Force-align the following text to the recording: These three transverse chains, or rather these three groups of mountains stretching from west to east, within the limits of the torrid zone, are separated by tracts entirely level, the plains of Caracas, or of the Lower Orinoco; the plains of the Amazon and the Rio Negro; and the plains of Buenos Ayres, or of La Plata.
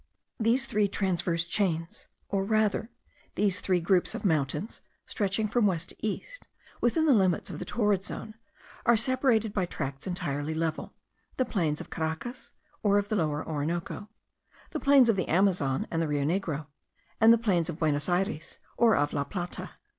These 0.39 0.65
three 0.65 0.87
transverse 0.87 1.45
chains, 1.45 2.07
or 2.27 2.43
rather 2.43 2.89
these 3.35 3.59
three 3.61 3.79
groups 3.79 4.15
of 4.15 4.25
mountains 4.25 4.81
stretching 5.05 5.47
from 5.47 5.67
west 5.67 5.89
to 5.89 5.95
east, 6.03 6.47
within 6.81 7.05
the 7.05 7.13
limits 7.13 7.51
of 7.51 7.59
the 7.59 7.65
torrid 7.65 8.03
zone, 8.03 8.33
are 8.87 8.97
separated 8.97 9.53
by 9.53 9.67
tracts 9.67 10.07
entirely 10.07 10.55
level, 10.55 10.95
the 11.37 11.45
plains 11.45 11.79
of 11.79 11.91
Caracas, 11.91 12.51
or 12.81 12.97
of 12.97 13.09
the 13.09 13.15
Lower 13.15 13.47
Orinoco; 13.47 14.09
the 14.71 14.79
plains 14.79 15.07
of 15.07 15.17
the 15.17 15.27
Amazon 15.27 15.85
and 15.91 16.01
the 16.01 16.07
Rio 16.07 16.23
Negro; 16.23 16.65
and 17.19 17.31
the 17.31 17.37
plains 17.37 17.69
of 17.69 17.77
Buenos 17.77 18.09
Ayres, 18.09 18.57
or 18.77 18.95
of 18.95 19.13
La 19.13 19.23
Plata. 19.23 19.73